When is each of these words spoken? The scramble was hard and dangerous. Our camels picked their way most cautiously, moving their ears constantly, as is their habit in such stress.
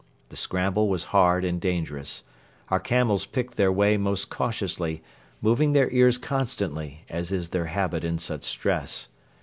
The 0.29 0.35
scramble 0.35 0.89
was 0.89 1.03
hard 1.13 1.45
and 1.45 1.61
dangerous. 1.61 2.23
Our 2.69 2.79
camels 2.79 3.27
picked 3.27 3.55
their 3.55 3.71
way 3.71 3.97
most 3.97 4.31
cautiously, 4.31 5.03
moving 5.43 5.73
their 5.73 5.91
ears 5.91 6.17
constantly, 6.17 7.05
as 7.07 7.31
is 7.31 7.49
their 7.49 7.65
habit 7.65 8.03
in 8.03 8.17
such 8.17 8.43
stress. 8.43 9.09